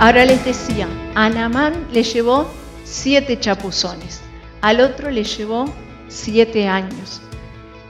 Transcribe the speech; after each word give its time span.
Ahora 0.00 0.24
les 0.24 0.44
decía, 0.44 0.86
a 1.16 1.28
Namán 1.28 1.88
le 1.92 2.04
llevó 2.04 2.48
siete 2.84 3.40
chapuzones, 3.40 4.20
al 4.60 4.80
otro 4.80 5.10
le 5.10 5.24
llevó 5.24 5.64
siete 6.06 6.68
años. 6.68 7.20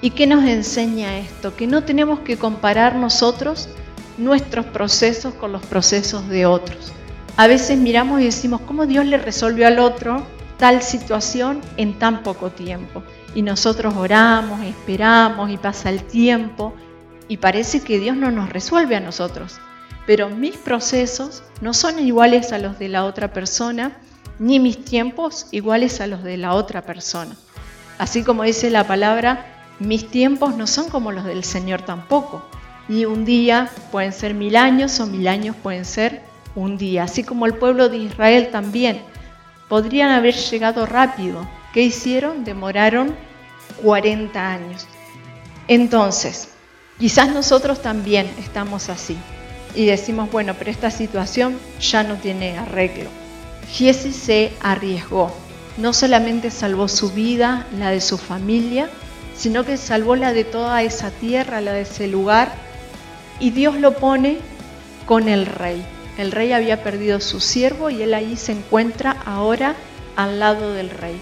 ¿Y 0.01 0.13
qué 0.13 0.27
nos 0.27 0.43
enseña 0.45 1.19
esto? 1.19 1.55
Que 1.55 1.67
no 1.67 1.85
tenemos 1.85 2.21
que 2.21 2.39
comparar 2.39 2.95
nosotros 2.95 3.69
nuestros 4.17 4.65
procesos 4.65 5.35
con 5.35 5.53
los 5.53 5.61
procesos 5.67 6.27
de 6.31 6.47
otros. 6.47 6.95
A 7.37 7.47
veces 7.47 7.77
miramos 7.77 8.23
y 8.23 8.25
decimos, 8.25 8.63
¿cómo 8.63 8.87
Dios 8.87 9.05
le 9.05 9.19
resolvió 9.19 9.67
al 9.67 9.79
otro 9.79 10.27
tal 10.57 10.81
situación 10.81 11.61
en 11.77 11.99
tan 11.99 12.23
poco 12.23 12.49
tiempo? 12.49 13.03
Y 13.35 13.43
nosotros 13.43 13.93
oramos, 13.95 14.65
esperamos 14.65 15.51
y 15.51 15.59
pasa 15.59 15.91
el 15.91 16.03
tiempo 16.05 16.73
y 17.29 17.37
parece 17.37 17.83
que 17.83 17.99
Dios 17.99 18.17
no 18.17 18.31
nos 18.31 18.49
resuelve 18.49 18.97
a 18.97 19.01
nosotros. 19.01 19.61
Pero 20.09 20.31
mis 20.31 20.57
procesos 20.57 21.43
no 21.61 21.75
son 21.75 21.99
iguales 21.99 22.55
a 22.55 22.59
los 22.59 22.79
de 22.79 22.89
la 22.89 23.05
otra 23.05 23.31
persona, 23.35 23.99
ni 24.39 24.59
mis 24.59 24.83
tiempos 24.83 25.49
iguales 25.51 26.01
a 26.01 26.07
los 26.07 26.23
de 26.23 26.39
la 26.39 26.55
otra 26.55 26.81
persona. 26.81 27.37
Así 27.99 28.23
como 28.25 28.45
dice 28.45 28.71
la 28.71 28.87
palabra, 28.87 29.45
mis 29.79 30.11
tiempos 30.11 30.57
no 30.57 30.67
son 30.67 30.89
como 30.89 31.13
los 31.13 31.25
del 31.25 31.45
Señor 31.45 31.83
tampoco. 31.83 32.43
Y 32.89 33.05
un 33.05 33.27
día 33.27 33.69
pueden 33.93 34.15
ser 34.15 34.33
mil 34.33 34.57
años 34.57 34.99
o 34.99 35.07
mil 35.07 35.29
años 35.29 35.55
pueden 35.63 35.85
ser 35.85 36.23
un 36.55 36.79
día. 36.79 37.03
Así 37.03 37.23
como 37.23 37.45
el 37.45 37.53
pueblo 37.53 37.91
de 37.91 37.99
Israel 37.99 38.49
también. 38.51 39.03
Podrían 39.69 40.11
haber 40.13 40.35
llegado 40.35 40.87
rápido. 40.87 41.47
¿Qué 41.75 41.83
hicieron? 41.83 42.45
Demoraron 42.45 43.15
40 43.83 44.53
años. 44.53 44.87
Entonces, 45.67 46.49
quizás 46.99 47.29
nosotros 47.29 47.83
también 47.83 48.27
estamos 48.39 48.89
así. 48.89 49.19
Y 49.75 49.87
decimos, 49.87 50.31
bueno, 50.31 50.55
pero 50.59 50.71
esta 50.71 50.91
situación 50.91 51.59
ya 51.81 52.03
no 52.03 52.17
tiene 52.17 52.59
arreglo. 52.59 53.11
Giesi 53.71 54.13
se 54.13 54.53
arriesgó. 54.61 55.33
No 55.77 55.93
solamente 55.93 56.51
salvó 56.51 56.89
su 56.89 57.11
vida, 57.11 57.67
la 57.79 57.91
de 57.91 58.01
su 58.01 58.19
familia, 58.19 58.89
sino 59.37 59.65
que 59.65 59.77
salvó 59.77 60.17
la 60.17 60.33
de 60.33 60.45
toda 60.45 60.83
esa 60.83 61.11
tierra, 61.11 61.61
la 61.61 61.73
de 61.73 61.83
ese 61.83 62.09
lugar, 62.09 62.53
y 63.39 63.51
Dios 63.51 63.77
lo 63.77 63.95
pone 63.95 64.39
con 65.07 65.29
el 65.29 65.47
rey. 65.47 65.85
El 66.19 66.33
rey 66.33 66.53
había 66.53 66.83
perdido 66.83 67.21
su 67.21 67.39
siervo 67.39 67.91
y 67.91 68.03
él 68.03 68.15
ahí 68.15 68.37
se 68.37 68.53
encuentra 68.53 69.17
ahora 69.25 69.77
al 70.17 70.41
lado 70.41 70.73
del 70.73 70.91
rey, 70.91 71.17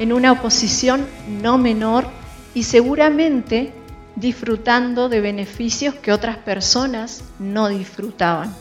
en 0.00 0.12
una 0.12 0.42
posición 0.42 1.06
no 1.40 1.56
menor 1.56 2.08
y 2.52 2.64
seguramente 2.64 3.72
disfrutando 4.20 5.08
de 5.08 5.20
beneficios 5.20 5.94
que 5.94 6.12
otras 6.12 6.36
personas 6.36 7.24
no 7.38 7.68
disfrutaban. 7.68 8.54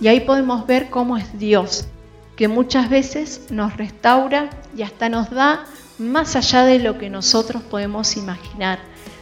Y 0.00 0.08
ahí 0.08 0.20
podemos 0.20 0.66
ver 0.66 0.90
cómo 0.90 1.16
es 1.16 1.38
Dios, 1.38 1.86
que 2.36 2.48
muchas 2.48 2.90
veces 2.90 3.46
nos 3.50 3.76
restaura 3.76 4.50
y 4.76 4.82
hasta 4.82 5.08
nos 5.08 5.30
da 5.30 5.64
más 5.98 6.34
allá 6.36 6.64
de 6.64 6.78
lo 6.78 6.98
que 6.98 7.10
nosotros 7.10 7.62
podemos 7.62 8.16
imaginar, 8.16 8.78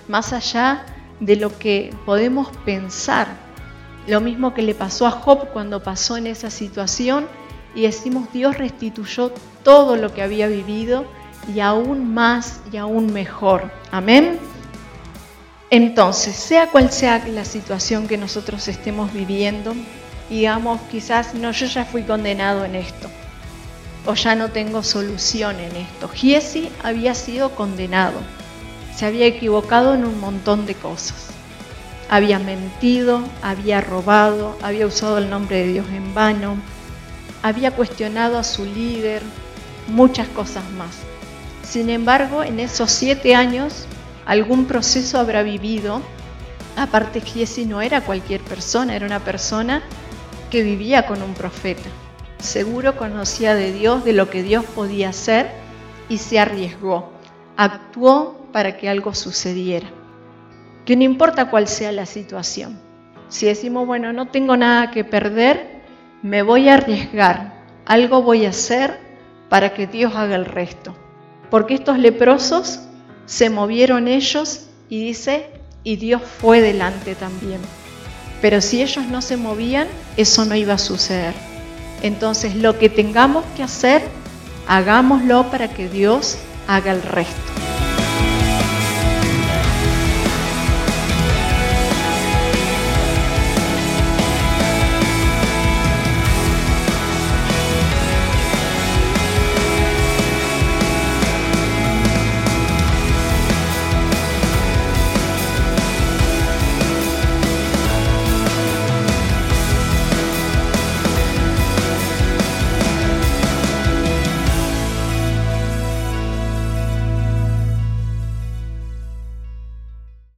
más 0.07 0.33
allá 0.33 0.87
de 1.21 1.37
lo 1.37 1.59
que 1.59 1.95
podemos 2.07 2.49
pensar. 2.65 3.27
Lo 4.07 4.21
mismo 4.21 4.55
que 4.55 4.63
le 4.63 4.75
pasó 4.75 5.07
a 5.07 5.11
Job 5.11 5.49
cuando 5.53 5.83
pasó 5.83 6.17
en 6.17 6.29
esa 6.29 6.51
situación 6.51 7.27
y 7.75 7.83
decimos 7.83 8.33
Dios 8.33 8.57
restituyó 8.57 9.33
todo 9.63 9.97
lo 9.97 10.15
que 10.15 10.23
había 10.23 10.47
vivido 10.47 11.05
y 11.53 11.61
aún 11.61 12.15
más 12.15 12.61
y 12.73 12.77
aún 12.77 13.13
mejor. 13.13 13.71
Amén. 13.91 14.39
Entonces, 15.71 16.35
sea 16.35 16.71
cual 16.71 16.91
sea 16.91 17.27
la 17.29 17.45
situación 17.45 18.09
que 18.09 18.17
nosotros 18.17 18.69
estemos 18.69 19.13
viviendo, 19.13 19.75
digamos, 20.31 20.81
quizás, 20.91 21.35
no, 21.35 21.53
yo 21.53 21.67
ya 21.67 21.85
fui 21.85 22.05
condenado 22.05 22.65
en 22.65 22.75
esto, 22.75 23.11
o 24.07 24.15
ya 24.15 24.35
no 24.35 24.51
tengo 24.51 24.83
solución 24.83 25.61
en 25.61 25.77
esto. 25.77 26.09
Giesi 26.09 26.71
había 26.83 27.15
sido 27.15 27.55
condenado, 27.55 28.19
se 28.97 29.05
había 29.05 29.27
equivocado 29.27 29.95
en 29.95 30.07
un 30.07 30.19
montón 30.21 30.65
de 30.65 30.75
cosas. 30.75 31.27
Había 32.09 32.39
mentido, 32.39 33.23
había 33.43 33.83
robado, 33.83 34.57
había 34.63 34.87
usado 34.87 35.19
el 35.19 35.29
nombre 35.29 35.59
de 35.59 35.73
Dios 35.75 35.87
en 35.91 36.15
vano, 36.15 36.57
había 37.43 37.73
cuestionado 37.73 38.39
a 38.39 38.45
su 38.45 38.65
líder, 38.65 39.23
muchas 39.89 40.29
cosas 40.29 40.65
más. 40.71 40.97
Sin 41.63 41.91
embargo, 41.91 42.43
en 42.43 42.59
esos 42.61 42.91
siete 42.91 43.35
años, 43.35 43.87
algún 44.29 44.67
proceso 44.67 45.19
habrá 45.19 45.43
vivido. 45.43 46.01
Aparte, 46.77 47.21
Giesi 47.21 47.67
no 47.67 47.83
era 47.83 48.03
cualquier 48.03 48.43
persona, 48.43 48.95
era 48.95 49.07
una 49.07 49.25
persona 49.25 49.83
que 50.49 50.63
vivía 50.63 51.05
con 51.07 51.21
un 51.23 51.35
profeta 51.35 51.91
seguro 52.39 52.97
conocía 52.97 53.55
de 53.55 53.73
Dios, 53.73 54.05
de 54.05 54.13
lo 54.13 54.31
que 54.31 54.43
Dios 54.43 54.65
podía 54.65 55.11
hacer 55.11 55.51
y 56.09 56.19
se 56.19 56.39
arriesgó, 56.39 57.11
actuó 57.57 58.47
para 58.53 58.77
que 58.77 58.89
algo 58.89 59.15
sucediera. 59.15 59.89
Que 60.85 60.97
no 60.97 61.05
importa 61.05 61.51
cuál 61.51 61.69
sea 61.69 61.93
la 61.93 62.07
situación, 62.07 62.79
si 63.29 63.47
decimos, 63.47 63.87
bueno, 63.87 64.13
no 64.13 64.29
tengo 64.29 64.57
nada 64.57 64.91
que 64.91 65.05
perder, 65.05 65.83
me 66.23 66.43
voy 66.43 66.69
a 66.69 66.75
arriesgar, 66.75 67.63
algo 67.85 68.23
voy 68.23 68.47
a 68.47 68.51
hacer 68.51 68.99
para 69.51 69.75
que 69.75 69.87
Dios 69.87 70.15
haga 70.15 70.37
el 70.37 70.47
resto. 70.47 70.95
Porque 71.51 71.75
estos 71.75 71.99
leprosos 71.99 72.88
se 73.29 73.51
movieron 73.51 74.09
ellos 74.09 74.63
y 74.89 75.05
dice, 75.05 75.47
y 75.85 75.97
Dios 75.97 76.23
fue 76.41 76.61
delante 76.61 77.15
también. 77.15 77.61
Pero 78.41 78.61
si 78.61 78.83
ellos 78.83 79.07
no 79.07 79.21
se 79.23 79.37
movían, 79.37 79.87
eso 80.17 80.45
no 80.47 80.55
iba 80.55 80.75
a 80.75 80.79
suceder. 80.79 81.35
Entonces 82.03 82.57
lo 82.57 82.79
que 82.79 82.89
tengamos 82.89 83.45
que 83.57 83.63
hacer, 83.63 84.03
hagámoslo 84.67 85.51
para 85.51 85.69
que 85.69 85.89
Dios 85.89 86.39
haga 86.67 86.93
el 86.93 87.03
resto. 87.03 87.68